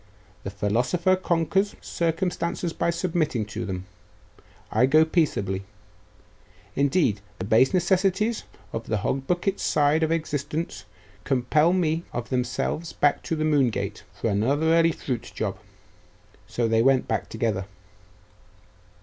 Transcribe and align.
'The 0.43 0.49
philosopher 0.49 1.15
conquers 1.15 1.75
circumstances 1.79 2.73
by 2.73 2.89
submitting 2.89 3.45
to 3.45 3.65
them. 3.67 3.85
I 4.71 4.87
go 4.87 5.05
peaceably. 5.05 5.61
Indeed, 6.75 7.21
the 7.37 7.45
base 7.45 7.71
necessities 7.71 8.45
of 8.73 8.87
the 8.87 8.97
hog 9.05 9.27
bucket 9.27 9.59
side 9.59 10.01
of 10.01 10.11
existence 10.11 10.85
compel 11.23 11.71
me 11.71 12.01
of 12.13 12.31
themselves 12.31 12.93
back 12.93 13.21
to 13.21 13.35
the 13.35 13.45
Moon 13.45 13.69
gate, 13.69 14.01
for 14.11 14.31
another 14.31 14.73
early 14.73 14.91
fruit 14.91 15.31
job.' 15.35 15.59
So 16.47 16.67
they 16.67 16.81
went 16.81 17.07
back 17.07 17.29
together. 17.29 17.67